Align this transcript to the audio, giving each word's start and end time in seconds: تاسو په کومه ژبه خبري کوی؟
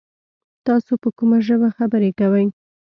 تاسو 0.65 0.91
په 1.01 1.09
کومه 1.17 1.37
ژبه 1.47 1.69
خبري 1.77 2.11
کوی؟ 2.19 2.45